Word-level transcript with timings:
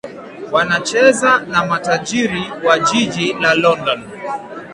wanacheza 0.51 1.39
na 1.47 1.65
matajiri 1.65 2.41
wa 2.65 2.79
jiji 2.79 3.33
la 3.33 3.53
london 3.55 4.01